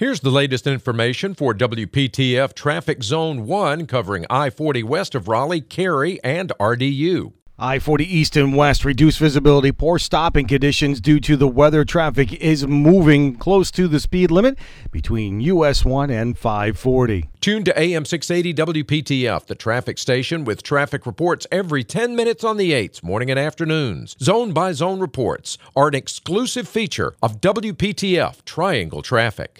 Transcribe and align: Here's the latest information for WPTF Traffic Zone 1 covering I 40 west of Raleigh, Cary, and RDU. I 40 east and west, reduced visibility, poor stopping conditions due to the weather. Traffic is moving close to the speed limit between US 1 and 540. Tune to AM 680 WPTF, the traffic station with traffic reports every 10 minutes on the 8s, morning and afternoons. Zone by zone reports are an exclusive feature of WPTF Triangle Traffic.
Here's 0.00 0.20
the 0.20 0.30
latest 0.30 0.66
information 0.66 1.34
for 1.34 1.52
WPTF 1.52 2.54
Traffic 2.54 3.02
Zone 3.02 3.46
1 3.46 3.86
covering 3.86 4.24
I 4.30 4.48
40 4.48 4.82
west 4.82 5.14
of 5.14 5.28
Raleigh, 5.28 5.60
Cary, 5.60 6.18
and 6.24 6.50
RDU. 6.58 7.34
I 7.58 7.78
40 7.78 8.04
east 8.04 8.34
and 8.38 8.56
west, 8.56 8.86
reduced 8.86 9.18
visibility, 9.18 9.72
poor 9.72 9.98
stopping 9.98 10.46
conditions 10.46 11.02
due 11.02 11.20
to 11.20 11.36
the 11.36 11.46
weather. 11.46 11.84
Traffic 11.84 12.32
is 12.32 12.66
moving 12.66 13.36
close 13.36 13.70
to 13.72 13.88
the 13.88 14.00
speed 14.00 14.30
limit 14.30 14.58
between 14.90 15.42
US 15.42 15.84
1 15.84 16.08
and 16.08 16.38
540. 16.38 17.28
Tune 17.42 17.62
to 17.64 17.78
AM 17.78 18.06
680 18.06 18.82
WPTF, 18.82 19.44
the 19.44 19.54
traffic 19.54 19.98
station 19.98 20.44
with 20.46 20.62
traffic 20.62 21.04
reports 21.04 21.46
every 21.52 21.84
10 21.84 22.16
minutes 22.16 22.42
on 22.42 22.56
the 22.56 22.72
8s, 22.72 23.02
morning 23.02 23.30
and 23.30 23.38
afternoons. 23.38 24.16
Zone 24.18 24.52
by 24.52 24.72
zone 24.72 24.98
reports 24.98 25.58
are 25.76 25.88
an 25.88 25.94
exclusive 25.94 26.66
feature 26.66 27.14
of 27.22 27.42
WPTF 27.42 28.42
Triangle 28.46 29.02
Traffic. 29.02 29.58